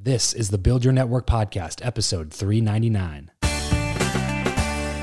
[0.00, 3.32] This is the Build Your Network Podcast, episode 399.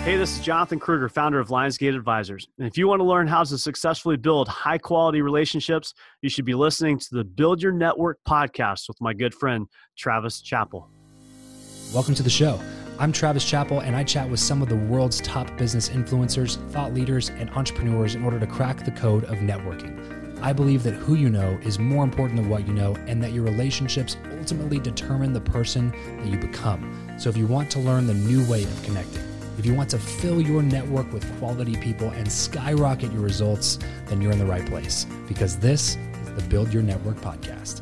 [0.06, 2.48] Hey, this is Jonathan Krueger, founder of Lionsgate Advisors.
[2.58, 6.46] And if you want to learn how to successfully build high quality relationships, you should
[6.46, 10.90] be listening to the Build Your Network podcast with my good friend, Travis Chappell.
[11.94, 12.58] Welcome to the show.
[12.98, 16.94] I'm Travis Chappell, and I chat with some of the world's top business influencers, thought
[16.94, 20.25] leaders, and entrepreneurs in order to crack the code of networking.
[20.42, 23.32] I believe that who you know is more important than what you know, and that
[23.32, 27.16] your relationships ultimately determine the person that you become.
[27.18, 29.24] So, if you want to learn the new way of connecting,
[29.58, 34.22] if you want to fill your network with quality people and skyrocket your results, then
[34.22, 37.82] you're in the right place because this is the Build Your Network podcast.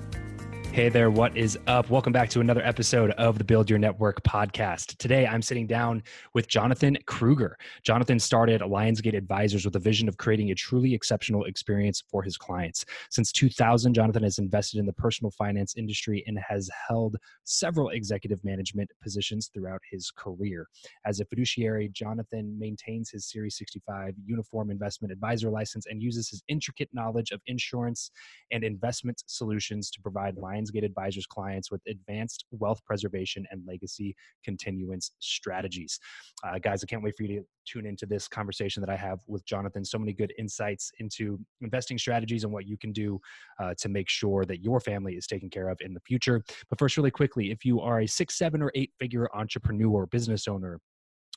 [0.73, 1.91] Hey there, what is up?
[1.91, 4.97] Welcome back to another episode of the Build Your Network podcast.
[4.97, 6.01] Today, I'm sitting down
[6.34, 7.59] with Jonathan Krueger.
[7.84, 12.38] Jonathan started Lionsgate Advisors with a vision of creating a truly exceptional experience for his
[12.38, 12.85] clients.
[13.12, 18.44] Since 2000, Jonathan has invested in the personal finance industry and has held several executive
[18.44, 20.66] management positions throughout his career.
[21.06, 26.41] As a fiduciary, Jonathan maintains his Series 65 uniform investment advisor license and uses his
[26.47, 28.09] intricate knowledge of insurance
[28.51, 34.16] and investment solutions to provide Lions Lionsgate Advisors clients with advanced wealth preservation and legacy
[34.44, 36.00] continuance strategies.
[36.46, 39.19] Uh, guys, I can't wait for you to tune into this conversation that I have
[39.28, 39.85] with Jonathan.
[39.85, 43.19] So many good insights into investing strategies and what you can do
[43.59, 46.44] uh, to make sure that your family is taken care of in the future.
[46.69, 50.47] But first, really quickly, if you are a six, seven, or eight figure entrepreneur, business
[50.47, 50.80] owner,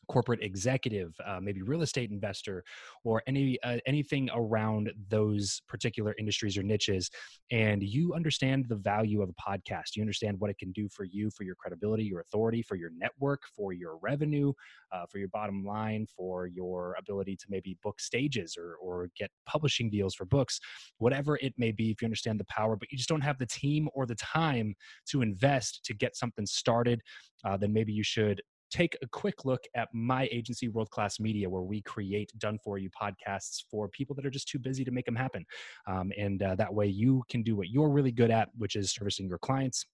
[0.09, 2.63] corporate executive, uh, maybe real estate investor,
[3.05, 7.11] or any uh, anything around those particular industries or niches,
[7.51, 9.97] and you understand the value of a podcast.
[9.97, 12.91] You understand what it can do for you, for your credibility, your authority, for your
[12.97, 14.53] network, for your revenue,
[14.93, 19.31] uh, for your bottom line, for your ability to maybe book stages or or get
[19.47, 20.61] publishing deals for books,
[20.99, 21.91] whatever it may be.
[21.91, 24.75] If you understand the power, but you just don't have the team or the time
[25.11, 27.01] to invest to get something started,
[27.45, 28.41] uh, then maybe you should
[28.71, 32.79] take a quick look at my agency, World Class Media, where we create done for
[32.79, 35.45] you podcasts for people that are just too busy to make them happen.
[35.87, 38.93] Um, and uh, that way you can do what you're really good at, which is
[38.93, 39.87] servicing your clients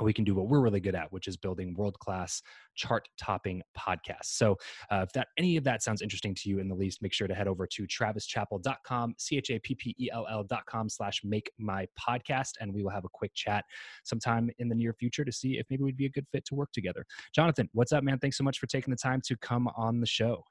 [0.00, 2.42] we can do what we're really good at, which is building world class
[2.74, 4.26] chart topping podcasts.
[4.26, 4.56] So,
[4.90, 7.26] uh, if that any of that sounds interesting to you in the least, make sure
[7.26, 11.50] to head over to travischappell.com, C H A P P E L L.com slash make
[11.58, 13.64] my podcast, and we will have a quick chat
[14.04, 16.54] sometime in the near future to see if maybe we'd be a good fit to
[16.54, 17.04] work together.
[17.34, 18.18] Jonathan, what's up, man?
[18.18, 20.44] Thanks so much for taking the time to come on the show.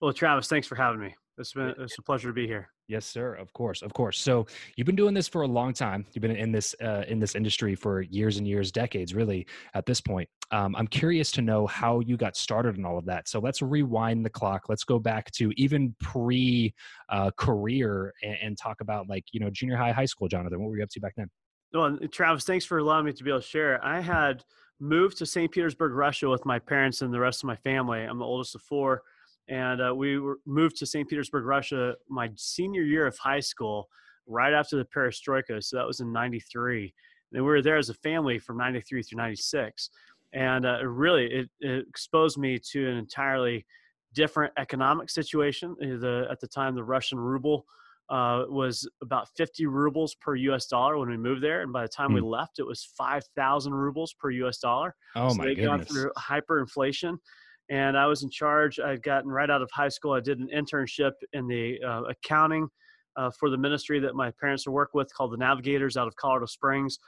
[0.00, 1.14] Well, Travis, thanks for having me.
[1.38, 2.70] It's been it's a pleasure to be here.
[2.88, 3.34] Yes, sir.
[3.34, 4.18] Of course, of course.
[4.18, 4.46] So
[4.76, 6.06] you've been doing this for a long time.
[6.12, 9.46] You've been in this uh, in this industry for years and years, decades, really.
[9.74, 13.04] At this point, um, I'm curious to know how you got started and all of
[13.06, 13.28] that.
[13.28, 14.68] So let's rewind the clock.
[14.68, 16.74] Let's go back to even pre
[17.10, 20.28] uh, career and, and talk about like you know junior high, high school.
[20.28, 21.28] Jonathan, what were you up to back then?
[21.74, 23.84] Well, Travis, thanks for allowing me to be able to share.
[23.84, 24.42] I had
[24.80, 25.50] moved to St.
[25.50, 28.00] Petersburg, Russia, with my parents and the rest of my family.
[28.02, 29.02] I'm the oldest of four,
[29.48, 31.08] and uh, we were, moved to St.
[31.08, 33.88] Petersburg, Russia, my senior year of high school,
[34.26, 35.62] right after the Perestroika.
[35.62, 36.92] So that was in '93,
[37.32, 39.90] and we were there as a family from '93 through '96,
[40.32, 43.66] and uh, really it, it exposed me to an entirely
[44.14, 45.76] different economic situation.
[45.80, 47.66] Uh, the at the time, the Russian ruble
[48.08, 51.62] uh, was about 50 rubles per US dollar when we moved there.
[51.62, 52.14] And by the time mm.
[52.14, 52.26] we hmm.
[52.26, 54.94] left, it was 5,000 rubles per US dollar.
[55.14, 55.68] Oh, so my they goodness.
[55.68, 57.18] gone through hyperinflation.
[57.68, 58.78] And I was in charge.
[58.78, 60.12] I'd gotten right out of high school.
[60.12, 62.68] I did an internship in the uh, accounting
[63.16, 66.46] uh, for the ministry that my parents work with called the Navigators out of Colorado
[66.46, 66.98] Springs.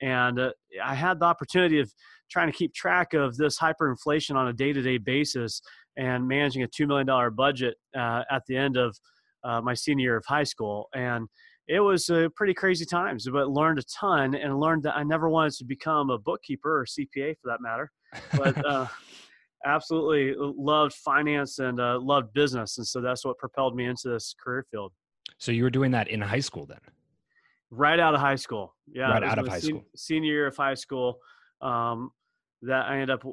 [0.00, 0.50] And uh,
[0.82, 1.92] I had the opportunity of
[2.30, 5.60] trying to keep track of this hyperinflation on a day to day basis
[5.96, 8.96] and managing a $2 million budget uh, at the end of
[9.44, 10.88] uh, my senior year of high school.
[10.94, 11.28] And
[11.66, 15.28] it was uh, pretty crazy times, but learned a ton and learned that I never
[15.28, 17.90] wanted to become a bookkeeper or CPA for that matter.
[18.36, 18.86] But uh,
[19.64, 22.78] absolutely loved finance and uh, loved business.
[22.78, 24.92] And so that's what propelled me into this career field.
[25.38, 26.80] So you were doing that in high school then?
[27.70, 28.74] Right out of high school.
[28.86, 29.10] Yeah.
[29.10, 29.84] Right out of high sen- school.
[29.94, 31.18] Senior year of high school.
[31.60, 32.10] Um,
[32.62, 33.24] that I ended up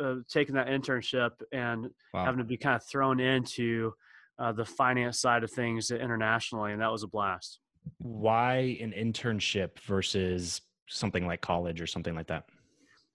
[0.00, 2.24] uh, taking that internship and wow.
[2.24, 3.92] having to be kind of thrown into
[4.38, 7.58] uh, the finance side of things internationally, and that was a blast.
[7.98, 12.44] Why an internship versus something like college or something like that?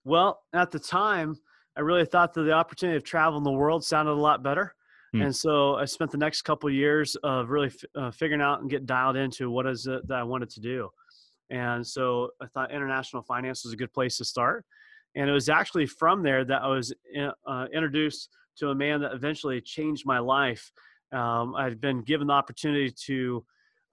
[0.04, 1.38] Well, at the time,
[1.76, 4.76] I really thought that the opportunity of traveling the world sounded a lot better.
[5.16, 5.26] Mm.
[5.26, 8.62] And so I spent the next couple of years of really f- uh, figuring out
[8.62, 10.90] and getting dialed into what is it that I wanted to do.
[11.50, 14.66] And so I thought international finance was a good place to start.
[15.16, 19.02] And it was actually from there that I was in, uh, introduced to a man
[19.02, 20.72] that eventually changed my life
[21.14, 23.46] um, I'd been given the opportunity to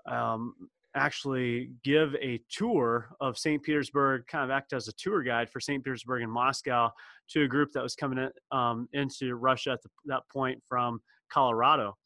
[0.07, 0.55] um,
[0.97, 3.63] actually give a tour of St.
[3.63, 5.83] Petersburg, kind of act as a tour guide for St.
[5.85, 6.91] Petersburg and Moscow
[7.31, 11.01] to a group that was coming in, um, into Russia at the, that point from
[11.33, 11.97] Colorado.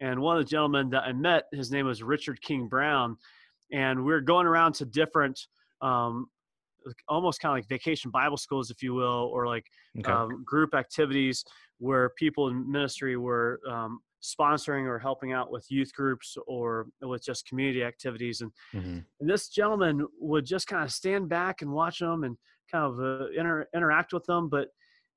[0.00, 3.16] And one of the gentlemen that I met, his name was Richard King Brown,
[3.72, 5.38] and we were going around to different,
[5.82, 6.26] um,
[7.08, 9.66] almost kind of like vacation Bible schools, if you will, or like
[9.98, 10.10] okay.
[10.10, 11.44] um, group activities
[11.78, 17.24] where people in ministry were um, sponsoring or helping out with youth groups or with
[17.24, 18.40] just community activities.
[18.40, 18.98] And, mm-hmm.
[19.20, 22.36] and this gentleman would just kind of stand back and watch them and
[22.70, 24.48] kind of uh, inter- interact with them.
[24.48, 24.68] But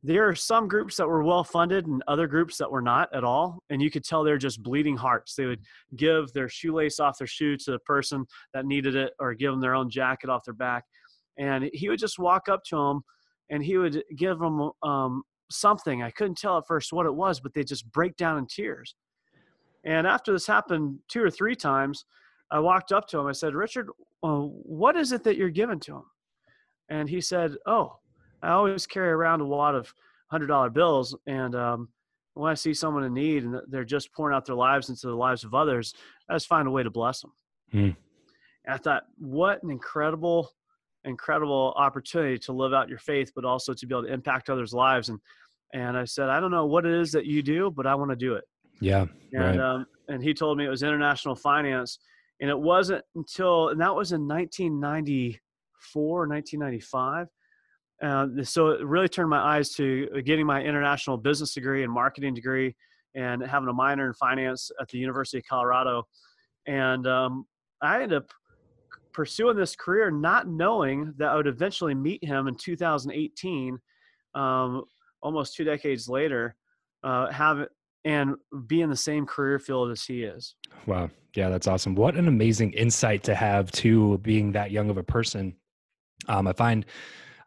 [0.06, 3.24] there are some groups that were well funded and other groups that were not at
[3.24, 3.64] all.
[3.70, 5.36] And you could tell they're just bleeding hearts.
[5.36, 5.62] They would
[5.96, 9.62] give their shoelace off their shoe to the person that needed it or give them
[9.62, 10.84] their own jacket off their back.
[11.38, 13.02] And he would just walk up to them
[13.50, 15.24] and he would give them um,
[15.54, 16.04] something.
[16.04, 18.96] I couldn't tell at first what it was, but they just break down in tears.
[19.84, 22.06] And after this happened two or three times,
[22.52, 23.28] I walked up to him.
[23.28, 23.90] I said, Richard,
[24.24, 26.04] uh, what is it that you're giving to him?
[26.90, 27.98] And he said, Oh,
[28.42, 29.94] I always carry around a wad of
[30.32, 31.16] $100 bills.
[31.28, 31.90] And um,
[32.34, 35.16] when I see someone in need and they're just pouring out their lives into the
[35.16, 35.94] lives of others,
[36.30, 37.32] I just find a way to bless them.
[37.72, 37.90] Hmm.
[38.68, 40.52] I thought, what an incredible,
[41.06, 44.74] incredible opportunity to live out your faith, but also to be able to impact others'
[44.74, 45.10] lives.
[45.10, 45.20] And
[45.74, 48.12] and I said, I don't know what it is that you do, but I want
[48.12, 48.44] to do it.
[48.80, 49.08] Yeah.
[49.34, 49.60] And right.
[49.60, 52.00] um, and he told me it was international finance,
[52.42, 57.28] and it wasn't until and that was in 1994, 1995.
[58.02, 62.34] Uh, so it really turned my eyes to getting my international business degree and marketing
[62.34, 62.76] degree,
[63.16, 66.04] and having a minor in finance at the University of Colorado.
[66.68, 67.46] And um,
[67.82, 68.30] I ended up
[69.14, 73.80] pursuing this career, not knowing that I would eventually meet him in 2018,
[74.36, 74.84] um,
[75.22, 76.56] almost two decades later.
[77.04, 77.68] Uh, have
[78.06, 78.36] and
[78.68, 80.56] be in the same career field as he is.
[80.86, 81.10] Wow.
[81.36, 81.96] Yeah, that's awesome.
[81.96, 85.56] What an amazing insight to have to being that young of a person.
[86.28, 86.86] Um, I find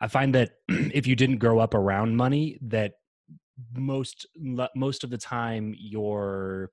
[0.01, 2.95] I find that if you didn't grow up around money, that
[3.75, 4.27] most
[4.75, 6.71] most of the time your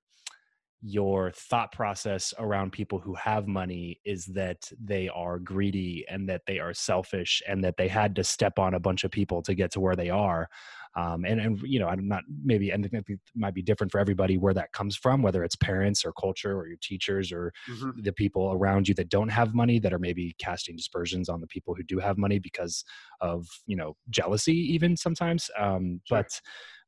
[0.85, 6.41] your thought process around people who have money is that they are greedy and that
[6.45, 9.55] they are selfish and that they had to step on a bunch of people to
[9.55, 10.49] get to where they are
[10.95, 14.37] um, and and you know i'm not maybe and it might be different for everybody
[14.37, 18.01] where that comes from whether it's parents or culture or your teachers or mm-hmm.
[18.01, 21.47] the people around you that don't have money that are maybe casting dispersions on the
[21.47, 22.83] people who do have money because
[23.21, 26.17] of you know jealousy even sometimes um, sure.
[26.17, 26.41] but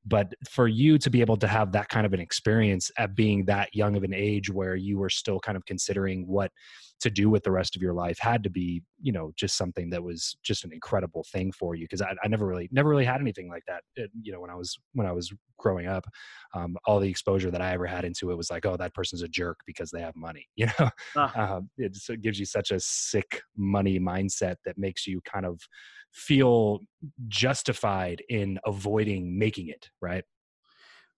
[0.05, 3.45] but for you to be able to have that kind of an experience at being
[3.45, 6.51] that young of an age where you were still kind of considering what
[7.01, 9.89] to do with the rest of your life had to be you know just something
[9.89, 13.05] that was just an incredible thing for you because I, I, never really never really
[13.05, 16.05] had anything like that it, you know when i was when i was growing up.
[16.53, 19.21] Um, all the exposure that i ever had into it was like oh that person's
[19.21, 20.89] a jerk because they have money you know?
[21.15, 21.61] Uh.
[21.77, 25.59] it, just, it gives you such a sick money mindset that makes you kind of
[26.11, 26.79] feel
[27.27, 30.23] justified in avoiding making it right?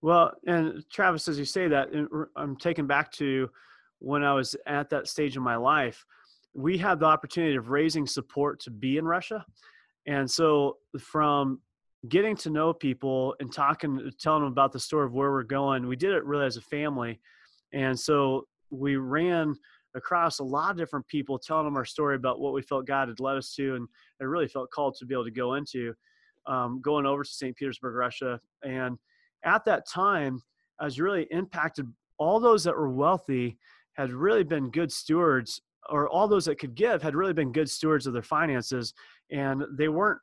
[0.01, 1.89] Well and travis as you say that
[2.35, 3.49] i'm taken back to
[3.99, 6.05] when I was at that stage in my life,
[6.53, 9.45] we had the opportunity of raising support to be in Russia.
[10.07, 11.61] And so from
[12.09, 15.87] getting to know people and talking, telling them about the story of where we're going,
[15.87, 17.19] we did it really as a family.
[17.73, 19.55] And so we ran
[19.95, 23.07] across a lot of different people telling them our story about what we felt God
[23.07, 23.87] had led us to and
[24.21, 25.93] I really felt called to be able to go into
[26.45, 27.55] um, going over to St.
[27.55, 28.39] Petersburg, Russia.
[28.63, 28.97] And
[29.43, 30.41] at that time,
[30.79, 31.91] I was really impacted.
[32.17, 33.57] All those that were wealthy
[33.97, 37.69] had really been good stewards or all those that could give had really been good
[37.69, 38.93] stewards of their finances
[39.31, 40.19] and they weren't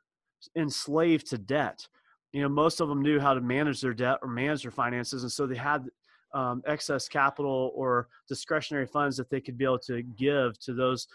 [0.55, 1.85] enslaved to debt
[2.31, 5.23] you know most of them knew how to manage their debt or manage their finances
[5.23, 5.85] and so they had
[6.33, 11.07] um, excess capital or discretionary funds that they could be able to give to those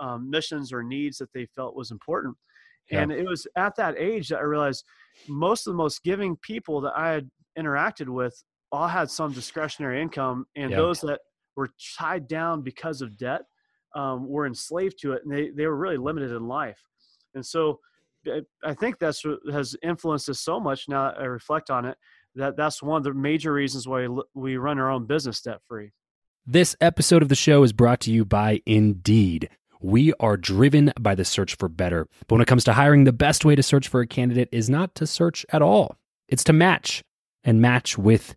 [0.00, 2.36] um, missions or needs that they felt was important
[2.90, 3.02] yeah.
[3.02, 4.84] and it was at that age that i realized
[5.28, 8.42] most of the most giving people that i had interacted with
[8.72, 10.76] all had some discretionary income and yeah.
[10.76, 11.20] those that
[11.56, 13.42] were tied down because of debt,
[13.94, 16.82] um, were enslaved to it, and they, they were really limited in life.
[17.34, 17.80] And so
[18.64, 21.96] I think that's has influenced us so much now that I reflect on it
[22.34, 25.90] that that's one of the major reasons why we run our own business debt free.
[26.46, 29.48] This episode of the show is brought to you by Indeed.
[29.80, 32.08] We are driven by the search for better.
[32.26, 34.70] But when it comes to hiring, the best way to search for a candidate is
[34.70, 35.96] not to search at all,
[36.28, 37.02] it's to match
[37.44, 38.36] and match with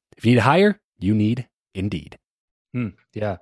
[0.21, 2.19] If you need to hire, you need Indeed.
[2.73, 3.37] Hmm, yeah,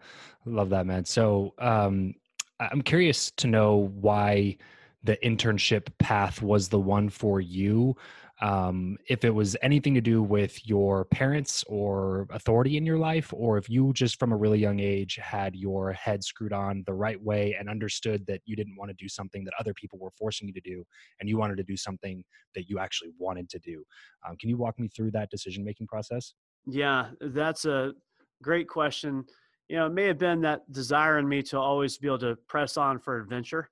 [0.45, 1.03] love that, man.
[1.03, 2.13] So um,
[2.61, 4.55] I'm curious to know why
[5.03, 7.97] the internship path was the one for you
[8.41, 13.33] um, if it was anything to do with your parents or authority in your life,
[13.33, 16.93] or if you just from a really young age had your head screwed on the
[16.93, 20.11] right way and understood that you didn't want to do something that other people were
[20.17, 20.85] forcing you to do,
[21.19, 22.23] and you wanted to do something
[22.55, 23.83] that you actually wanted to do.
[24.25, 26.33] Um, can you walk me through that decision making process?
[26.69, 27.93] Yeah, that's a
[28.41, 29.25] great question.
[29.67, 32.35] You know, it may have been that desire in me to always be able to
[32.47, 33.69] press on for adventure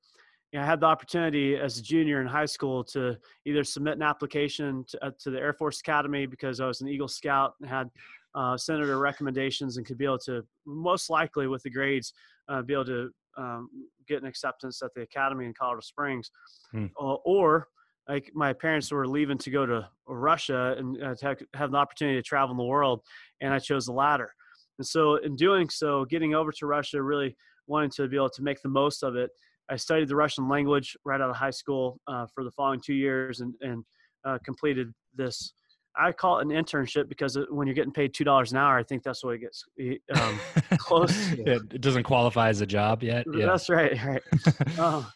[0.52, 3.96] you know, I had the opportunity as a junior in high school to either submit
[3.96, 7.56] an application to, uh, to the Air Force Academy because I was an Eagle Scout
[7.60, 7.90] and had
[8.34, 12.14] uh, senator recommendations and could be able to most likely with the grades
[12.48, 13.70] uh, be able to um,
[14.08, 16.32] get an acceptance at the academy in Colorado Springs,
[16.72, 16.86] hmm.
[16.96, 17.68] or
[18.08, 22.18] like my parents were leaving to go to Russia and uh, to have the opportunity
[22.18, 23.02] to travel in the world,
[23.42, 24.34] and I chose the latter.
[24.80, 27.36] And so, in doing so, getting over to Russia, really
[27.68, 29.32] wanting to be able to make the most of it
[29.70, 32.94] I studied the Russian language right out of high school uh, for the following two
[32.94, 33.84] years and, and
[34.26, 35.54] uh, completed this
[36.00, 38.84] I call it an internship because when you're getting paid two dollars an hour, I
[38.84, 39.66] think that's what it gets
[40.14, 40.40] um,
[40.78, 41.12] close.
[41.32, 41.54] To.
[41.54, 43.26] It doesn't qualify as a job yet.
[43.34, 43.48] Yeah.
[43.48, 44.22] That's right, right.
[44.80, 45.08] um,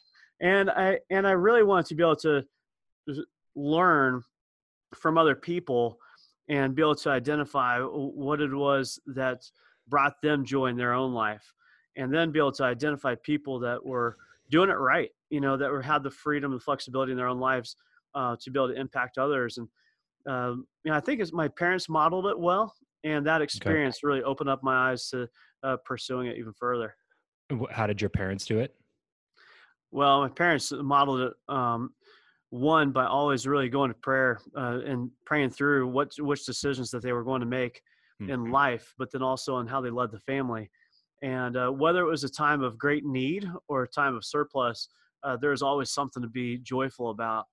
[0.42, 2.44] and I and I really wanted to be able to
[3.56, 4.24] learn
[4.96, 5.98] from other people
[6.50, 9.44] and be able to identify what it was that
[9.88, 11.54] brought them joy in their own life,
[11.96, 14.18] and then be able to identify people that were
[14.50, 15.10] doing it right.
[15.30, 17.76] You know, that were had the freedom and flexibility in their own lives
[18.16, 19.68] uh, to be able to impact others and
[20.28, 24.08] um, you know, I think it's my parents modeled it well, and that experience okay.
[24.08, 25.28] really opened up my eyes to
[25.64, 26.96] uh, pursuing it even further.
[27.72, 28.76] How did your parents do it?
[29.92, 31.94] Well, my parents modeled it um,
[32.52, 37.02] one by always really going to prayer uh, and praying through what which decisions that
[37.02, 37.82] they were going to make
[38.22, 38.32] mm-hmm.
[38.32, 40.70] in life, but then also on how they led the family.
[41.24, 44.90] And uh, whether it was a time of great need or a time of surplus,
[45.24, 47.46] uh, there was always something to be joyful about.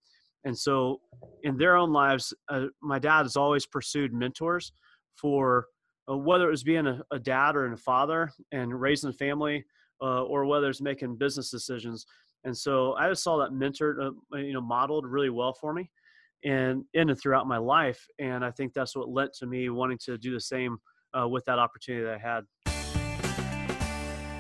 [0.45, 1.01] And so,
[1.43, 4.73] in their own lives, uh, my dad has always pursued mentors
[5.15, 5.67] for
[6.11, 9.65] uh, whether it was being a, a, dad or a father and raising a family,
[10.01, 12.07] uh, or whether it's making business decisions.
[12.45, 15.91] And so, I just saw that mentored, uh, you know, modeled really well for me,
[16.45, 18.07] and in and throughout my life.
[18.19, 20.79] And I think that's what led to me wanting to do the same
[21.19, 22.45] uh, with that opportunity that I had.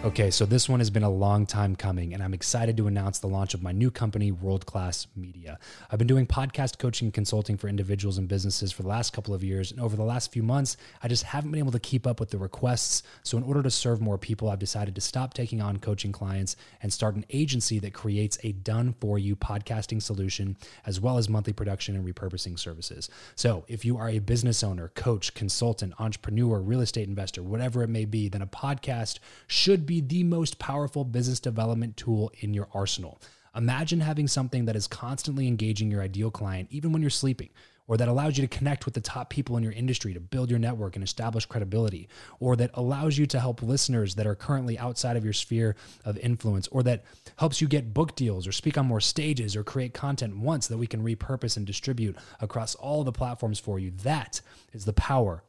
[0.04, 3.18] Okay, so this one has been a long time coming, and I'm excited to announce
[3.18, 5.58] the launch of my new company, World Class Media.
[5.90, 9.34] I've been doing podcast coaching and consulting for individuals and businesses for the last couple
[9.34, 12.06] of years, and over the last few months, I just haven't been able to keep
[12.06, 13.02] up with the requests.
[13.24, 16.54] So, in order to serve more people, I've decided to stop taking on coaching clients
[16.80, 21.28] and start an agency that creates a done for you podcasting solution, as well as
[21.28, 23.10] monthly production and repurposing services.
[23.34, 27.88] So, if you are a business owner, coach, consultant, entrepreneur, real estate investor, whatever it
[27.88, 32.68] may be, then a podcast should be the most powerful business development tool in your
[32.72, 33.20] arsenal.
[33.56, 37.48] Imagine having something that is constantly engaging your ideal client, even when you're sleeping,
[37.86, 40.50] or that allows you to connect with the top people in your industry to build
[40.50, 42.06] your network and establish credibility,
[42.38, 46.18] or that allows you to help listeners that are currently outside of your sphere of
[46.18, 47.04] influence, or that
[47.38, 50.76] helps you get book deals or speak on more stages or create content once that
[50.76, 53.90] we can repurpose and distribute across all the platforms for you.
[54.02, 54.42] That
[54.74, 55.42] is the power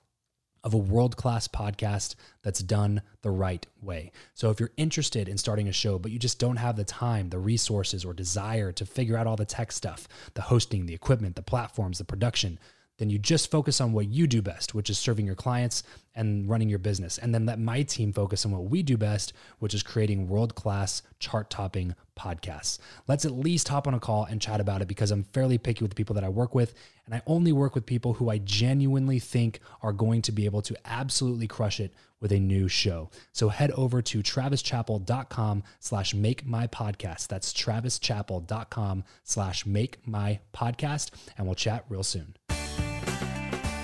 [0.64, 4.12] of a world class podcast that's done the right way.
[4.34, 7.30] So, if you're interested in starting a show, but you just don't have the time,
[7.30, 11.36] the resources, or desire to figure out all the tech stuff the hosting, the equipment,
[11.36, 12.60] the platforms, the production
[13.00, 15.84] then you just focus on what you do best, which is serving your clients
[16.16, 17.18] and running your business.
[17.18, 20.54] And then let my team focus on what we do best, which is creating world
[20.54, 22.78] class chart topping podcasts.
[23.08, 25.82] Let's at least hop on a call and chat about it because I'm fairly picky
[25.82, 26.74] with the people that I work with.
[27.06, 30.62] And I only work with people who I genuinely think are going to be able
[30.64, 33.10] to absolutely crush it with a new show.
[33.32, 37.28] So head over to travischappell.com slash make my podcast.
[37.28, 41.12] That's travischappell.com slash make my podcast.
[41.38, 42.36] And we'll chat real soon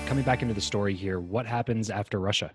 [0.06, 2.52] coming back into the story here, what happens after Russia?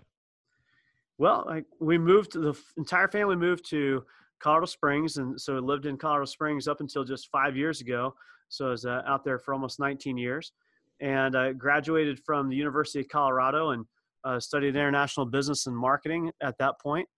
[1.18, 4.04] Well, I, we moved, the entire family moved to
[4.40, 5.18] Colorado Springs.
[5.18, 8.14] And so we lived in Colorado Springs up until just five years ago.
[8.48, 10.52] So I was uh, out there for almost 19 years.
[11.00, 13.84] And I graduated from the University of Colorado and
[14.24, 17.08] uh, studied international business and marketing at that point.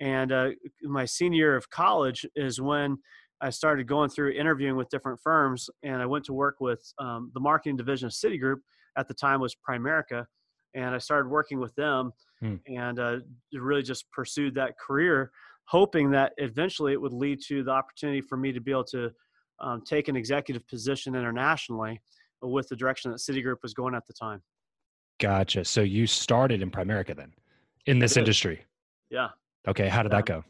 [0.00, 0.50] And uh,
[0.82, 2.98] my senior year of college is when
[3.40, 5.70] I started going through interviewing with different firms.
[5.82, 8.58] And I went to work with um, the marketing division of Citigroup
[8.98, 10.26] at the time was Primerica,
[10.74, 12.56] and I started working with them hmm.
[12.66, 13.18] and uh,
[13.52, 15.30] really just pursued that career,
[15.64, 19.10] hoping that eventually it would lead to the opportunity for me to be able to
[19.60, 22.00] um, take an executive position internationally
[22.42, 24.42] with the direction that Citigroup was going at the time.
[25.18, 25.64] Gotcha.
[25.64, 27.32] So you started in Primerica then,
[27.86, 28.64] in this industry.
[29.10, 29.28] Yeah.
[29.66, 29.88] Okay.
[29.88, 30.18] How did yeah.
[30.18, 30.44] that go?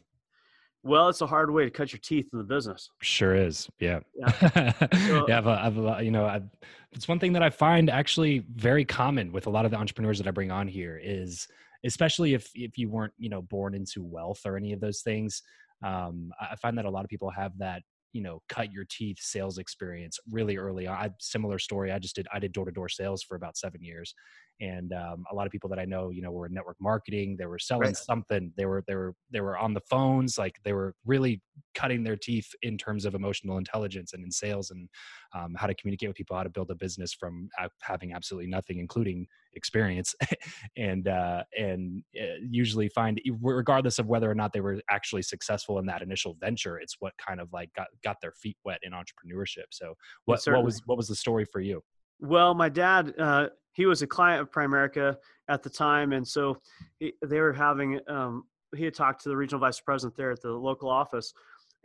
[0.83, 2.89] Well, it's a hard way to cut your teeth in the business.
[3.01, 3.69] Sure is.
[3.79, 3.99] Yeah.
[4.15, 4.71] Yeah.
[5.07, 6.49] So, yeah I've, I've, you know, I've,
[6.91, 10.17] it's one thing that I find actually very common with a lot of the entrepreneurs
[10.19, 11.47] that I bring on here is,
[11.85, 15.41] especially if if you weren't, you know, born into wealth or any of those things.
[15.83, 19.17] Um, I find that a lot of people have that you know cut your teeth
[19.19, 23.21] sales experience really early on I, similar story i just did i did door-to-door sales
[23.21, 24.15] for about seven years
[24.61, 27.37] and um, a lot of people that I know, you know, were in network marketing.
[27.37, 27.97] They were selling right.
[27.97, 28.51] something.
[28.57, 30.37] They were they were they were on the phones.
[30.37, 31.41] Like they were really
[31.75, 34.89] cutting their teeth in terms of emotional intelligence and in sales and
[35.33, 37.49] um, how to communicate with people, how to build a business from
[37.81, 40.13] having absolutely nothing, including experience,
[40.77, 45.79] and uh, and uh, usually find regardless of whether or not they were actually successful
[45.79, 48.91] in that initial venture, it's what kind of like got got their feet wet in
[48.91, 49.67] entrepreneurship.
[49.71, 49.93] So
[50.25, 51.81] what what was what was the story for you?
[52.21, 53.47] Well, my dad, uh,
[53.79, 55.15] he was a client of Primerica
[55.47, 56.57] at the time, and so
[56.99, 57.97] he, they were having.
[58.09, 58.43] Um,
[58.75, 61.33] he had talked to the regional vice president there at the local office,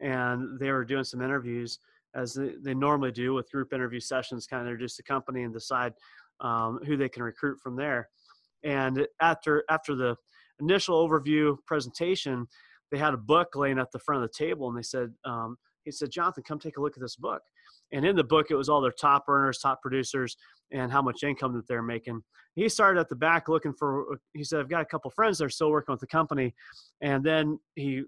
[0.01, 1.79] and they were doing some interviews
[2.17, 5.55] as they, they normally do with group interview sessions, kind of introduce the company and
[5.55, 5.93] decide
[6.41, 8.09] um, who they can recruit from there.
[8.65, 10.17] And after after the
[10.59, 12.49] initial overview presentation,
[12.91, 15.59] they had a book laying at the front of the table, and they said, um,
[15.85, 17.43] "He said, Jonathan, come take a look at this book."
[17.93, 20.37] And in the book, it was all their top earners, top producers,
[20.73, 22.23] and how much income that they're making.
[22.55, 24.19] He started at the back looking for.
[24.33, 26.55] He said, "I've got a couple friends that are still working with the company,"
[27.01, 28.05] and then he,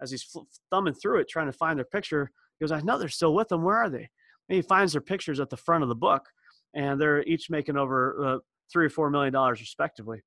[0.00, 0.36] as he's
[0.70, 3.48] thumbing through it, trying to find their picture, he goes, "I know they're still with
[3.48, 3.62] them.
[3.62, 4.08] Where are they?"
[4.48, 6.28] And he finds their pictures at the front of the book,
[6.74, 8.38] and they're each making over uh,
[8.72, 10.22] three or four million dollars respectively.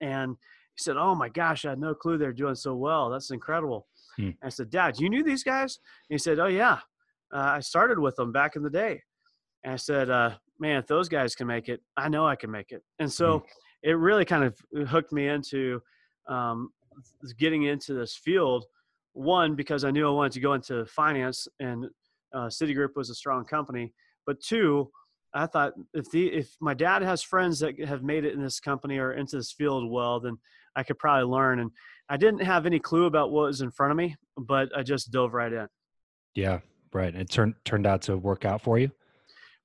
[0.00, 0.36] And
[0.74, 3.10] he said, "Oh my gosh, I had no clue they're doing so well.
[3.10, 4.30] That's incredible." Hmm.
[4.42, 6.80] I said, "Dad, you knew these guys?" And he said, "Oh yeah,
[7.34, 9.02] uh, I started with them back in the day."
[9.64, 12.50] And I said, uh, "Man, if those guys can make it, I know I can
[12.50, 13.44] make it." And so hmm.
[13.82, 15.80] it really kind of hooked me into
[16.28, 16.70] um,
[17.38, 18.64] getting into this field.
[19.12, 21.86] One, because I knew I wanted to go into finance, and
[22.32, 23.92] uh, Citigroup was a strong company.
[24.26, 24.90] But two,
[25.34, 28.60] I thought if the if my dad has friends that have made it in this
[28.60, 30.38] company or into this field well, then
[30.76, 31.60] I could probably learn.
[31.60, 31.70] And
[32.08, 35.10] I didn't have any clue about what was in front of me, but I just
[35.10, 35.66] dove right in.
[36.34, 36.60] Yeah,
[36.94, 37.12] right.
[37.12, 38.90] And It turned turned out to work out for you.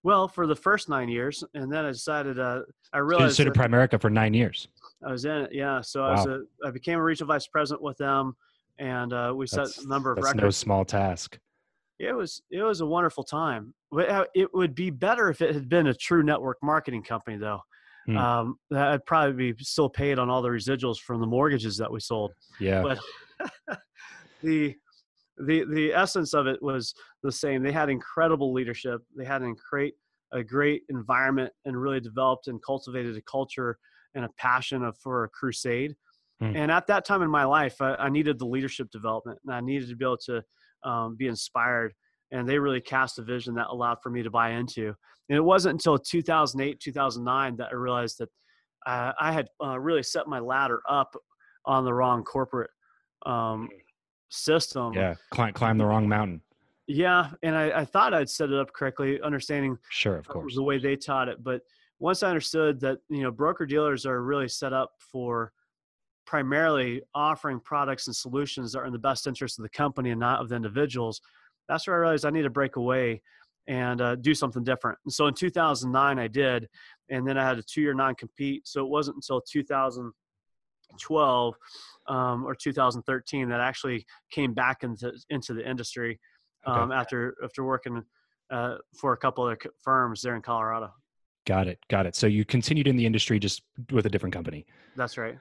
[0.03, 2.61] Well, for the first nine years, and then I decided uh,
[2.93, 3.35] I realized.
[3.35, 4.67] So you at Primerica for nine years.
[5.05, 5.81] I was in it, yeah.
[5.81, 6.07] So wow.
[6.07, 8.35] I was a, I became a regional vice president with them,
[8.79, 10.41] and uh, we set a number of that's records.
[10.41, 11.37] no small task.
[11.99, 13.73] It was it was a wonderful time.
[13.93, 17.59] Uh, it would be better if it had been a true network marketing company, though.
[18.05, 18.17] Hmm.
[18.17, 21.99] Um, I'd probably be still paid on all the residuals from the mortgages that we
[21.99, 22.31] sold.
[22.59, 22.81] Yeah.
[22.81, 22.99] But
[24.43, 24.75] the
[25.45, 27.63] the the essence of it was the same.
[27.63, 29.01] They had incredible leadership.
[29.15, 29.93] They had a great
[30.31, 33.79] a great environment and really developed and cultivated a culture
[34.15, 35.95] and a passion of, for a crusade.
[36.39, 36.55] Hmm.
[36.55, 39.59] And at that time in my life, I, I, needed the leadership development, and I
[39.59, 40.43] needed to be able to
[40.83, 41.93] um, be inspired.
[42.31, 44.93] And they really cast a vision that allowed for me to buy into.
[45.29, 48.29] And it wasn't until 2008, 2009 that I realized that
[48.85, 51.15] uh, I had uh, really set my ladder up
[51.65, 52.69] on the wrong corporate
[53.25, 53.67] um,
[54.29, 54.93] system.
[54.93, 56.41] Yeah, climb, climb the wrong mountain.
[56.87, 60.63] Yeah, and I, I, thought I'd set it up correctly, understanding sure, of course, the
[60.63, 61.43] way they taught it.
[61.43, 61.61] But
[61.99, 65.51] once I understood that you know broker dealers are really set up for
[66.25, 70.19] primarily offering products and solutions that are in the best interest of the company and
[70.19, 71.21] not of the individuals,
[71.67, 73.21] that's where I realized I need to break away
[73.67, 74.97] and uh, do something different.
[75.05, 76.67] And so in 2009, I did,
[77.09, 78.67] and then I had a two-year non-compete.
[78.67, 79.41] So it wasn't until
[80.97, 81.55] 2012
[82.07, 86.19] um, or 2013 that actually came back into into the industry
[86.65, 86.99] um, okay.
[86.99, 88.03] after after working
[88.51, 90.91] uh, for a couple of firms there in Colorado.
[91.45, 91.79] Got it.
[91.89, 92.15] Got it.
[92.15, 94.65] So you continued in the industry just with a different company.
[94.95, 95.37] That's right.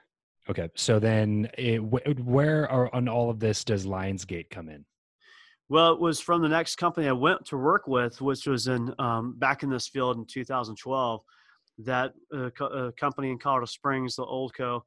[0.49, 0.69] Okay.
[0.75, 4.85] So then, it, where are, on all of this does Lionsgate come in?
[5.69, 8.91] Well, it was from the next company I went to work with, which was in
[8.97, 11.21] um, back in this field in 2012.
[11.79, 14.81] That uh, co- uh, company in Colorado Springs, the Oldco,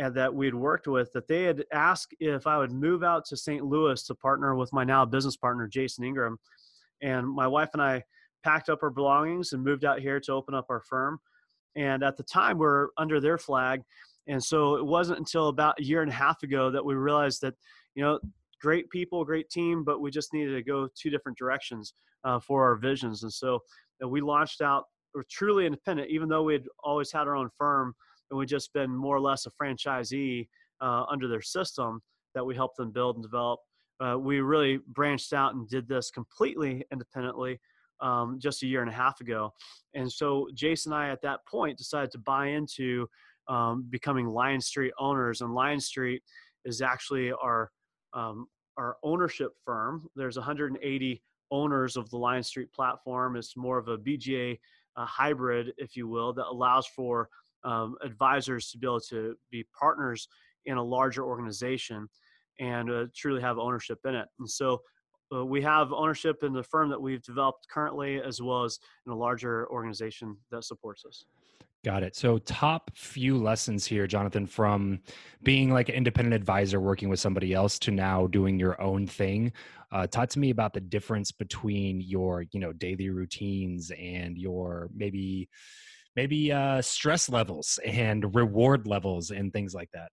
[0.00, 3.36] and that we'd worked with, that they had asked if I would move out to
[3.36, 3.62] St.
[3.62, 6.38] Louis to partner with my now business partner, Jason Ingram.
[7.02, 8.02] And my wife and I
[8.42, 11.20] packed up our belongings and moved out here to open up our firm.
[11.76, 13.82] And at the time, we we're under their flag.
[14.26, 17.42] And so it wasn't until about a year and a half ago that we realized
[17.42, 17.54] that,
[17.94, 18.18] you know,
[18.62, 21.92] great people, great team, but we just needed to go two different directions
[22.24, 23.22] uh, for our visions.
[23.22, 23.60] And so
[24.02, 24.84] uh, we launched out,
[25.14, 27.94] we're truly independent, even though we had always had our own firm
[28.30, 30.48] and we just been more or less a franchisee
[30.80, 32.00] uh, under their system
[32.34, 33.60] that we helped them build and develop.
[34.00, 37.60] Uh, we really branched out and did this completely independently
[38.00, 39.52] um, just a year and a half ago.
[39.94, 43.06] And so Jason and I at that point decided to buy into
[43.48, 45.40] um, becoming Lion Street owners.
[45.40, 46.22] And Lion Street
[46.64, 47.70] is actually our
[48.14, 50.08] um, our ownership firm.
[50.16, 53.36] There's 180 owners of the Lion Street platform.
[53.36, 54.58] It's more of a BGA
[54.96, 57.28] uh, hybrid, if you will, that allows for
[57.64, 60.28] um, advisors to be able to be partners
[60.66, 62.08] in a larger organization
[62.58, 64.28] and uh, truly have ownership in it.
[64.38, 64.82] And so
[65.34, 69.12] uh, we have ownership in the firm that we've developed currently, as well as in
[69.12, 71.24] a larger organization that supports us.
[71.82, 72.14] Got it.
[72.14, 75.00] So, top few lessons here, Jonathan, from
[75.42, 79.52] being like an independent advisor working with somebody else to now doing your own thing.
[79.90, 84.90] Uh, talk to me about the difference between your, you know, daily routines and your
[84.94, 85.48] maybe,
[86.16, 90.10] maybe uh, stress levels and reward levels and things like that.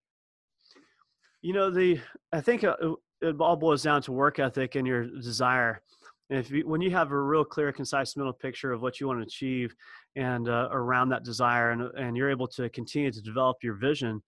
[1.41, 1.99] You know, the
[2.31, 2.75] I think uh,
[3.21, 5.81] it all boils down to work ethic and your desire.
[6.29, 9.07] And if you, when you have a real clear, concise mental picture of what you
[9.07, 9.73] want to achieve,
[10.15, 14.21] and uh, around that desire, and and you're able to continue to develop your vision,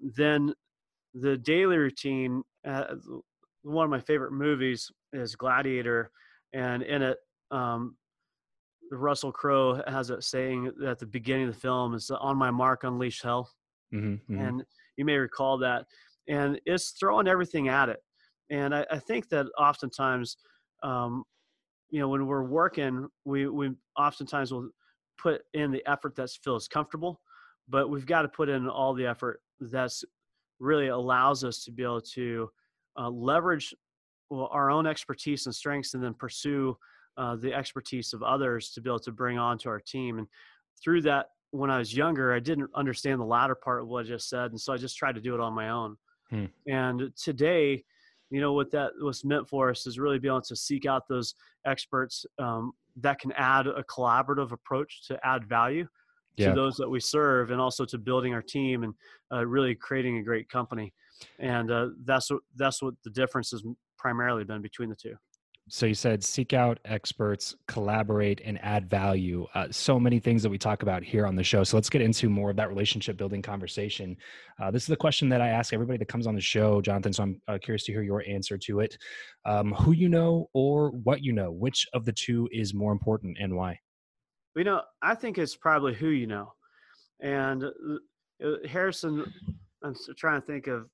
[0.00, 0.54] then
[1.14, 2.42] the daily routine.
[2.66, 2.94] Uh,
[3.62, 6.10] one of my favorite movies is Gladiator,
[6.52, 7.18] and in it,
[7.50, 7.96] um,
[8.90, 12.84] Russell Crowe has a saying at the beginning of the film is on my mark,
[12.84, 13.50] unleash hell.
[13.94, 14.40] Mm-hmm, mm-hmm.
[14.40, 14.64] And
[14.96, 15.86] you may recall that.
[16.28, 18.02] And it's throwing everything at it.
[18.50, 20.36] And I, I think that oftentimes,
[20.82, 21.24] um,
[21.90, 24.70] you know, when we're working, we, we oftentimes will
[25.18, 27.20] put in the effort that feels comfortable,
[27.68, 30.04] but we've got to put in all the effort that's
[30.58, 32.48] really allows us to be able to
[32.98, 33.74] uh, leverage
[34.32, 36.76] our own expertise and strengths and then pursue
[37.16, 40.18] uh, the expertise of others to be able to bring on to our team.
[40.18, 40.26] And
[40.82, 44.08] through that, when I was younger, I didn't understand the latter part of what I
[44.08, 44.52] just said.
[44.52, 45.96] And so I just tried to do it on my own.
[46.30, 46.44] Hmm.
[46.68, 47.84] And today,
[48.30, 51.08] you know, what that was meant for us is really be able to seek out
[51.08, 51.34] those
[51.66, 55.86] experts um, that can add a collaborative approach to add value
[56.36, 56.50] yeah.
[56.50, 58.94] to those that we serve and also to building our team and
[59.32, 60.92] uh, really creating a great company.
[61.40, 63.64] And uh, that's what, that's what the difference has
[63.98, 65.16] primarily been between the two
[65.68, 69.46] so you said seek out experts collaborate and add value.
[69.54, 71.62] Uh, so many things that we talk about here on the show.
[71.62, 74.16] So let's get into more of that relationship building conversation.
[74.60, 77.12] Uh, this is the question that i ask everybody that comes on the show jonathan
[77.12, 78.96] so i'm uh, curious to hear your answer to it.
[79.44, 83.38] Um, who you know or what you know which of the two is more important
[83.40, 83.78] and why?
[84.56, 86.52] You know i think it's probably who you know.
[87.20, 87.68] And uh,
[88.44, 89.30] uh, harrison
[89.84, 90.88] i'm trying to think of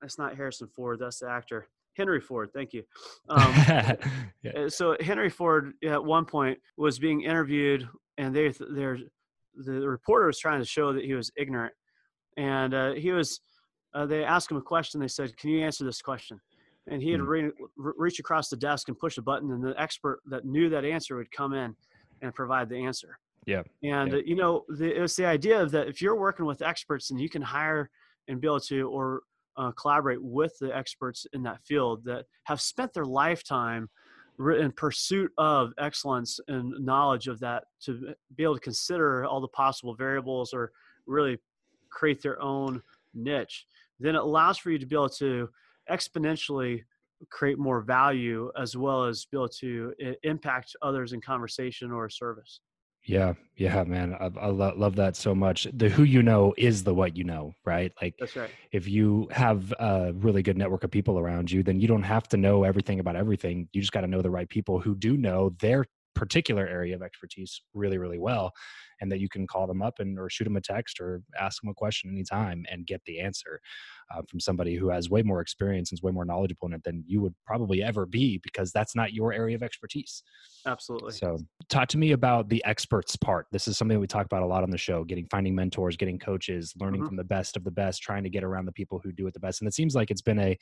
[0.00, 2.82] that's not harrison ford that's the actor Henry Ford, thank you.
[3.28, 3.52] Um,
[4.42, 4.52] yeah.
[4.56, 8.96] Uh, so Henry Ford at one point was being interviewed, and they they
[9.54, 11.72] the reporter was trying to show that he was ignorant,
[12.36, 13.40] and uh, he was.
[13.94, 15.00] Uh, they asked him a question.
[15.00, 16.40] They said, "Can you answer this question?"
[16.88, 17.26] And he had hmm.
[17.26, 20.84] re- reach across the desk and pushed a button, and the expert that knew that
[20.84, 21.76] answer would come in
[22.22, 23.18] and provide the answer.
[23.46, 23.62] Yeah.
[23.82, 24.18] And yeah.
[24.18, 27.10] Uh, you know, the, it was the idea of that if you're working with experts
[27.10, 27.90] and you can hire
[28.28, 29.22] and be able to, or
[29.56, 33.88] uh, collaborate with the experts in that field that have spent their lifetime
[34.38, 39.48] in pursuit of excellence and knowledge of that to be able to consider all the
[39.48, 40.72] possible variables or
[41.06, 41.38] really
[41.90, 42.82] create their own
[43.14, 43.66] niche
[44.00, 45.48] then it allows for you to be able to
[45.90, 46.82] exponentially
[47.30, 52.60] create more value as well as be able to impact others in conversation or service
[53.04, 55.66] yeah, yeah, man, I, I lo- love that so much.
[55.72, 57.92] The who you know is the what you know, right?
[58.00, 58.50] Like, that's right.
[58.70, 62.28] If you have a really good network of people around you, then you don't have
[62.28, 63.68] to know everything about everything.
[63.72, 65.84] You just got to know the right people who do know their
[66.14, 68.52] particular area of expertise really, really well,
[69.00, 71.60] and that you can call them up and or shoot them a text or ask
[71.62, 73.60] them a question anytime and get the answer
[74.14, 76.84] uh, from somebody who has way more experience and is way more knowledgeable in it
[76.84, 80.22] than you would probably ever be because that's not your area of expertise.
[80.66, 81.12] Absolutely.
[81.12, 83.46] So, talk to me about the experts part.
[83.52, 85.96] This is something that we talk about a lot on the show: getting, finding mentors,
[85.96, 87.08] getting coaches, learning mm-hmm.
[87.08, 89.34] from the best of the best, trying to get around the people who do it
[89.34, 89.60] the best.
[89.60, 90.58] And it seems like it's been a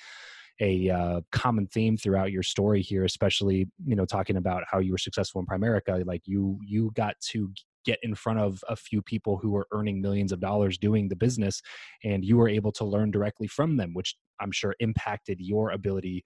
[0.61, 4.93] a uh, common theme throughout your story here, especially you know talking about how you
[4.93, 6.07] were successful in Primerica.
[6.07, 7.51] Like you you got to
[7.85, 11.17] get in front of a few people who were earning millions of dollars doing the
[11.17, 11.63] business
[12.05, 16.23] and you were able to learn directly from them which i'm sure impacted your ability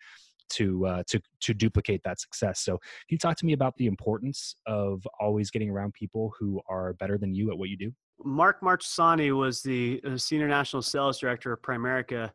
[0.51, 3.87] to uh, to to duplicate that success so can you talk to me about the
[3.87, 7.93] importance of always getting around people who are better than you at what you do
[8.25, 12.31] mark marchesani was the uh, senior national sales director of primerica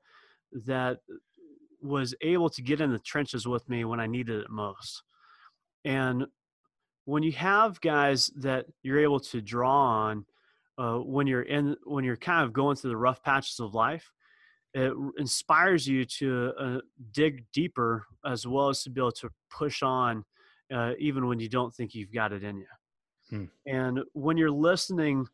[0.66, 1.00] that
[1.82, 5.04] was able to get in the trenches with me when i needed it most
[5.86, 6.26] and
[7.06, 10.26] when you have guys that you're able to draw on
[10.78, 14.12] uh, when you're in when you're kind of going through the rough patches of life
[14.76, 16.78] it inspires you to uh,
[17.12, 20.24] dig deeper as well as to be able to push on
[20.72, 22.68] uh, even when you don't think you've got it in you
[23.30, 23.46] hmm.
[23.66, 25.26] and when you're listening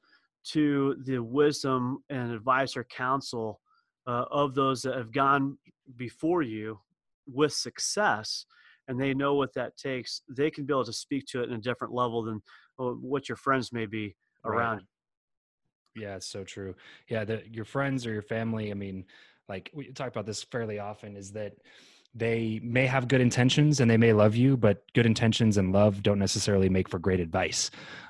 [0.46, 3.60] to the wisdom and advice or counsel
[4.08, 5.58] uh, of those that have gone
[5.96, 6.80] before you
[7.28, 8.46] with success
[8.88, 11.56] and they know what that takes, they can be able to speak to it in
[11.56, 12.42] a different level than
[12.80, 14.76] uh, what your friends may be around.
[14.76, 14.86] Right.
[15.96, 16.76] Yeah, it's so true.
[17.08, 18.70] Yeah, the, your friends or your family.
[18.70, 19.06] I mean,
[19.48, 21.54] like we talk about this fairly often, is that
[22.16, 26.02] they may have good intentions and they may love you, but good intentions and love
[26.02, 27.70] don't necessarily make for great advice.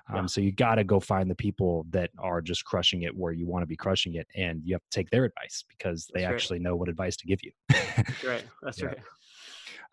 [0.10, 0.26] Um, yeah.
[0.28, 3.48] So you got to go find the people that are just crushing it where you
[3.48, 6.34] want to be crushing it, and you have to take their advice because they That's
[6.34, 6.66] actually right.
[6.66, 7.52] know what advice to give you.
[7.70, 8.44] That's right.
[8.62, 8.86] That's yeah.
[8.86, 9.00] right.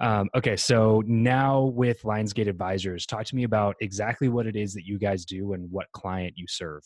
[0.00, 4.74] Um, okay, so now with Lionsgate Advisors, talk to me about exactly what it is
[4.74, 6.82] that you guys do and what client you serve.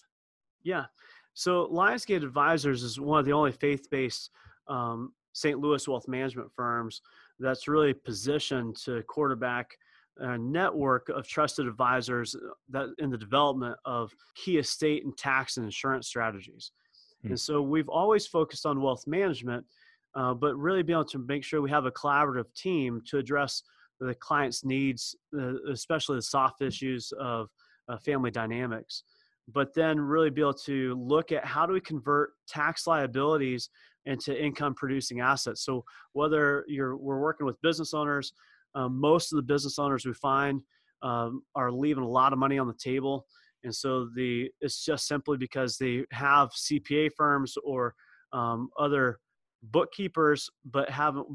[0.63, 0.85] Yeah,
[1.33, 4.31] so Lionsgate Advisors is one of the only faith-based
[4.69, 5.59] um, St.
[5.59, 7.03] Louis wealth management firms
[7.39, 9.77] that's really positioned to quarterback
[10.19, 12.39] a network of trusted advisors uh,
[12.71, 16.73] that in the development of key estate and tax and insurance strategies.
[17.21, 17.29] Hmm.
[17.29, 19.67] And so we've always focused on wealth management
[20.15, 23.63] uh, but really be able to make sure we have a collaborative team to address
[24.01, 27.51] the client's needs, uh, especially the soft issues of
[27.91, 29.03] uh, family dynamics
[29.49, 33.71] but then really be able to look at how do we convert tax liabilities
[34.07, 38.33] into income producing assets so whether you're we're working with business owners
[38.75, 40.61] um, most of the business owners we find
[41.03, 43.27] um, are leaving a lot of money on the table
[43.65, 47.95] and so the it's just simply because they have cpa firms or
[48.33, 49.19] um, other
[49.63, 51.27] bookkeepers but haven't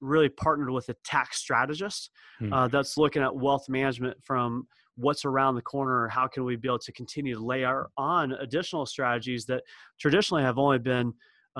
[0.00, 2.52] really partnered with a tax strategist hmm.
[2.52, 6.68] uh, that's looking at wealth management from what's around the corner how can we be
[6.68, 9.62] able to continue to layer on additional strategies that
[9.98, 11.12] traditionally have only been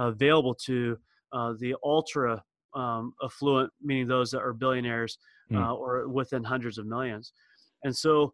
[0.06, 0.96] available to
[1.32, 2.42] uh, the ultra
[2.74, 5.18] um, affluent meaning those that are billionaires
[5.54, 7.32] uh, or within hundreds of millions
[7.84, 8.32] and so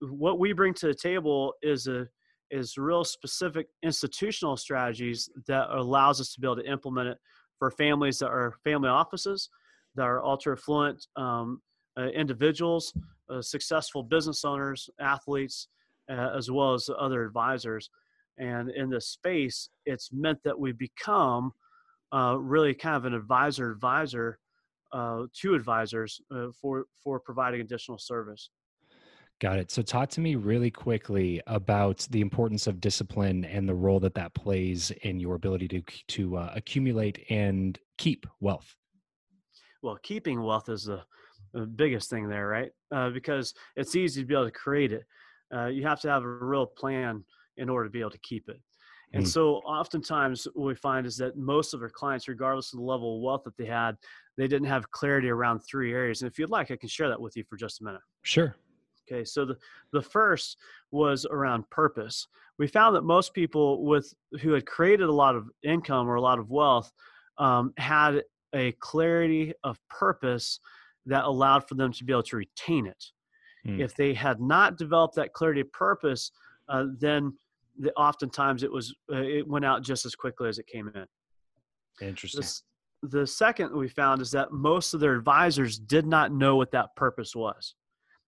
[0.00, 2.06] what we bring to the table is a
[2.50, 7.18] is real specific institutional strategies that allows us to be able to implement it
[7.58, 9.48] for families that are family offices,
[9.94, 11.60] that are ultra affluent um,
[11.98, 12.92] uh, individuals,
[13.28, 15.68] uh, successful business owners, athletes,
[16.10, 17.88] uh, as well as other advisors.
[18.40, 21.52] And in this space, it's meant that we become
[22.12, 24.38] uh, really kind of an advisor advisor
[24.92, 28.50] uh, to advisors uh, for for providing additional service.
[29.40, 29.70] Got it.
[29.70, 34.14] So, talk to me really quickly about the importance of discipline and the role that
[34.14, 38.74] that plays in your ability to to uh, accumulate and keep wealth.
[39.82, 41.02] Well, keeping wealth is the,
[41.54, 42.70] the biggest thing there, right?
[42.92, 45.04] Uh, because it's easy to be able to create it.
[45.54, 47.24] Uh, you have to have a real plan
[47.60, 48.60] in order to be able to keep it.
[49.12, 49.28] And mm.
[49.28, 53.16] so, oftentimes, what we find is that most of our clients, regardless of the level
[53.16, 53.96] of wealth that they had,
[54.36, 56.22] they didn't have clarity around three areas.
[56.22, 58.00] And if you'd like, I can share that with you for just a minute.
[58.22, 58.54] Sure.
[59.10, 59.56] Okay, so the,
[59.92, 60.58] the first
[60.92, 62.28] was around purpose.
[62.58, 66.20] We found that most people with who had created a lot of income or a
[66.20, 66.92] lot of wealth
[67.38, 68.22] um, had
[68.54, 70.60] a clarity of purpose
[71.06, 73.04] that allowed for them to be able to retain it.
[73.64, 73.80] Hmm.
[73.80, 76.30] If they had not developed that clarity of purpose,
[76.68, 77.36] uh, then
[77.80, 81.06] the, oftentimes it was uh, it went out just as quickly as it came in.
[82.06, 82.44] Interesting.
[83.02, 86.94] the second we found is that most of their advisors did not know what that
[86.96, 87.74] purpose was.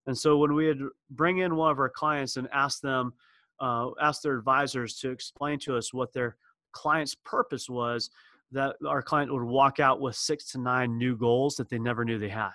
[0.06, 3.12] And so when we would bring in one of our clients and ask them,
[3.60, 6.36] uh, ask their advisors to explain to us what their
[6.72, 8.10] client's purpose was,
[8.50, 12.04] that our client would walk out with six to nine new goals that they never
[12.04, 12.50] knew they had.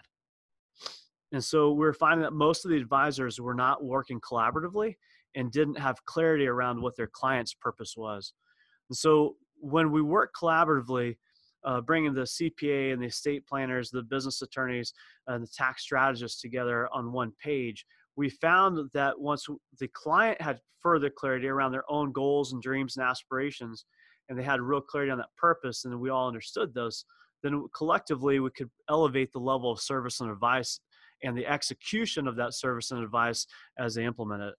[1.32, 4.96] And so we're finding that most of the advisors were not working collaboratively
[5.36, 8.34] and didn't have clarity around what their client's purpose was.
[8.90, 11.18] And so when we work collaboratively,
[11.64, 14.94] uh, bringing the CPA and the estate planners, the business attorneys,
[15.28, 17.86] and the tax strategists together on one page,
[18.16, 19.48] we found that once
[19.80, 23.86] the client had further clarity around their own goals and dreams and aspirations,
[24.30, 27.06] and they had real clarity on that purpose, and we all understood those,
[27.44, 30.80] then collectively we could elevate the level of service and advice
[31.24, 34.56] and the execution of that service and advice as they implement it.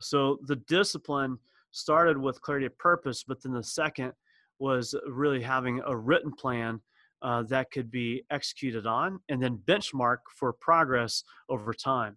[0.00, 1.38] So the discipline
[1.70, 4.12] started with clarity of purpose, but then the second
[4.58, 6.80] was really having a written plan
[7.22, 12.16] uh, that could be executed on and then benchmark for progress over time.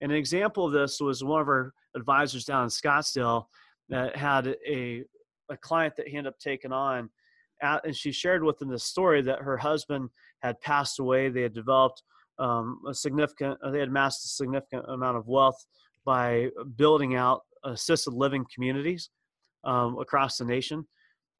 [0.00, 3.46] And an example of this was one of our advisors down in Scottsdale
[3.88, 5.02] that had a,
[5.50, 7.10] a client that he ended up taking on.
[7.60, 10.10] At, and she shared with him the story that her husband
[10.40, 11.28] had passed away.
[11.28, 12.02] They had developed
[12.38, 15.66] um, a significant, they had amassed a significant amount of wealth
[16.08, 19.10] by building out assisted living communities
[19.64, 20.86] um, across the nation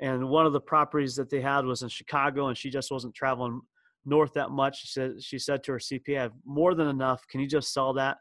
[0.00, 3.14] and one of the properties that they had was in Chicago, and she just wasn't
[3.14, 3.60] traveling
[4.04, 4.80] north that much.
[4.82, 7.26] She said she said to her CPA, "I have more than enough.
[7.28, 8.18] Can you just sell that?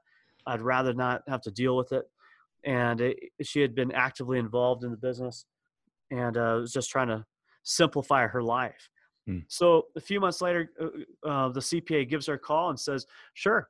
[0.47, 2.05] I'd rather not have to deal with it."
[2.63, 5.45] And it, she had been actively involved in the business,
[6.09, 7.25] and uh, was just trying to
[7.63, 8.89] simplify her life.
[9.27, 9.39] Hmm.
[9.47, 13.05] So a few months later, uh, uh the CPA gives her a call and says,
[13.35, 13.69] "Sure,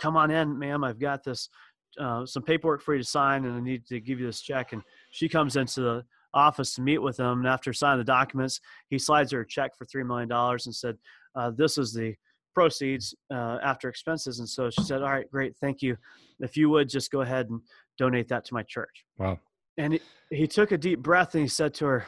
[0.00, 0.82] come on in, ma'am.
[0.82, 1.50] I've got this."
[1.98, 4.72] Uh, some paperwork for you to sign, and I need to give you this check.
[4.72, 7.38] And she comes into the office to meet with him.
[7.40, 10.96] And after signing the documents, he slides her a check for $3 million and said,
[11.34, 12.14] uh, This is the
[12.54, 14.38] proceeds uh, after expenses.
[14.38, 15.56] And so she said, All right, great.
[15.60, 15.96] Thank you.
[16.40, 17.60] If you would just go ahead and
[17.98, 19.04] donate that to my church.
[19.18, 19.38] Wow.
[19.76, 22.06] And he, he took a deep breath and he said to her,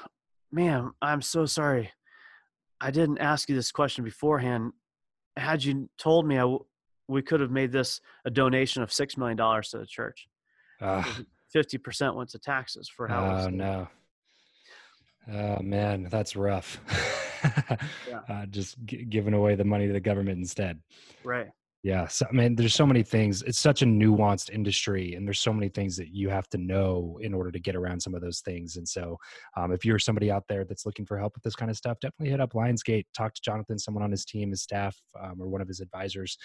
[0.52, 1.90] Ma'am, I'm so sorry.
[2.80, 4.72] I didn't ask you this question beforehand.
[5.36, 6.64] Had you told me, I w-
[7.10, 10.28] we could have made this a donation of $6 million to the church.
[10.80, 11.02] Uh,
[11.54, 13.44] 50% went to taxes for how.
[13.44, 13.88] Oh, no.
[15.30, 16.80] Oh man, that's rough.
[18.08, 18.20] yeah.
[18.28, 20.80] uh, just g- giving away the money to the government instead.
[21.22, 21.48] Right.
[21.82, 23.40] Yeah, so, I mean, there's so many things.
[23.42, 27.18] It's such a nuanced industry, and there's so many things that you have to know
[27.22, 28.76] in order to get around some of those things.
[28.76, 29.16] And so,
[29.56, 31.98] um, if you're somebody out there that's looking for help with this kind of stuff,
[31.98, 35.48] definitely hit up Lionsgate, talk to Jonathan, someone on his team, his staff, um, or
[35.48, 36.36] one of his advisors,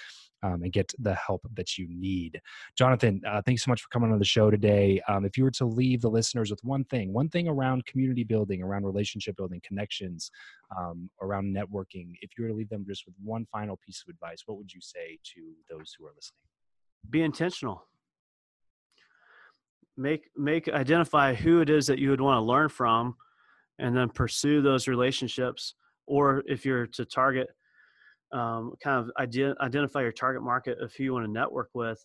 [0.42, 2.40] um, and get the help that you need.
[2.78, 5.02] Jonathan, uh, thanks so much for coming on the show today.
[5.10, 8.24] Um, if you were to leave the listeners with one thing, one thing around community
[8.24, 10.32] building, around relationship building, connections,
[10.78, 14.14] um, around networking, if you were to leave them just with one final piece of
[14.14, 15.18] advice, what would you say?
[15.36, 16.40] to those who are listening?
[17.10, 17.88] Be intentional.
[19.98, 23.16] Make make identify who it is that you would want to learn from,
[23.80, 25.76] and then pursue those relationships.
[26.08, 27.48] Or if you're to target,
[28.34, 32.04] um, kind of identify your target market of who you want to network with.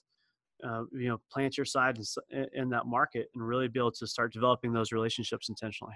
[0.62, 1.98] Uh, you know, plant your side
[2.30, 5.94] in, in that market and really be able to start developing those relationships intentionally.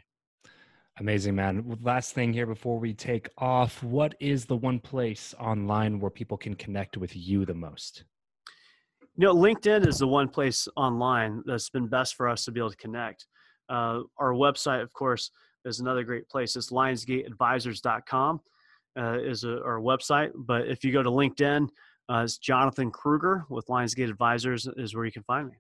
[1.01, 1.77] Amazing, man.
[1.83, 6.37] Last thing here before we take off, what is the one place online where people
[6.37, 8.05] can connect with you the most?
[9.17, 12.61] You know, LinkedIn is the one place online that's been best for us to be
[12.61, 13.27] able to connect.
[13.69, 15.31] Uh, our website, of course,
[15.65, 16.55] is another great place.
[16.55, 18.41] It's lionsgateadvisors.com
[18.97, 20.31] uh, is a, our website.
[20.35, 21.69] But if you go to LinkedIn,
[22.09, 25.55] uh, it's Jonathan Krueger with Lionsgate Advisors is where you can find me.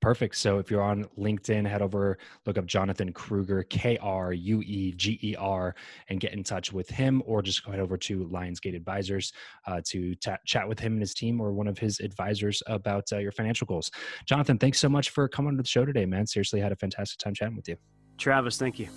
[0.00, 0.36] Perfect.
[0.36, 4.92] So if you're on LinkedIn, head over, look up Jonathan Krueger, K R U E
[4.92, 5.74] G E R,
[6.08, 9.32] and get in touch with him, or just go head over to Lionsgate Advisors
[9.66, 13.12] uh, to t- chat with him and his team or one of his advisors about
[13.12, 13.90] uh, your financial goals.
[14.26, 16.26] Jonathan, thanks so much for coming to the show today, man.
[16.26, 17.76] Seriously, had a fantastic time chatting with you.
[18.18, 18.88] Travis, thank you.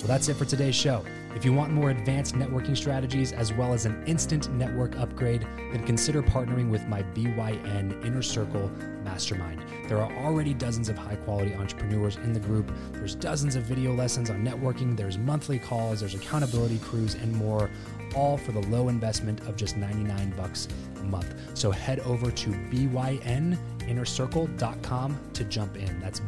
[0.00, 1.04] Well, that's it for today's show.
[1.34, 5.84] If you want more advanced networking strategies as well as an instant network upgrade, then
[5.84, 8.70] consider partnering with my BYN Inner Circle
[9.04, 9.62] Mastermind.
[9.88, 12.72] There are already dozens of high quality entrepreneurs in the group.
[12.92, 17.68] There's dozens of video lessons on networking, there's monthly calls, there's accountability crews, and more,
[18.14, 21.34] all for the low investment of just 99 bucks a month.
[21.52, 26.00] So head over to byninnercircle.com to jump in.
[26.00, 26.20] That's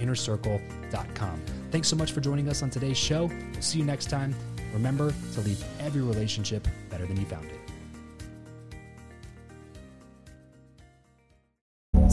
[0.00, 1.42] byninnercircle.com.
[1.70, 3.26] Thanks so much for joining us on today's show.
[3.26, 4.34] We'll see you next time.
[4.72, 7.69] Remember to leave every relationship better than you found it.